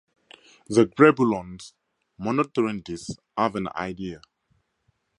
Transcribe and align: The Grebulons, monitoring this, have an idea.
The 0.67 0.87
Grebulons, 0.87 1.73
monitoring 2.17 2.81
this, 2.83 3.07
have 3.37 3.55
an 3.55 3.67
idea. 3.75 4.19